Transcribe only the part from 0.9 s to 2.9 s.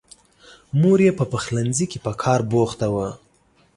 یې په پخلنځي کې په کار بوخته